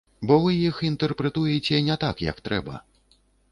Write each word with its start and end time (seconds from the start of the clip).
Бо 0.29 0.37
вы 0.45 0.53
іх 0.69 0.79
інтэрпрэтуеце 0.89 1.83
не 1.91 1.99
так, 2.07 2.25
як 2.31 2.43
трэба. 2.51 2.83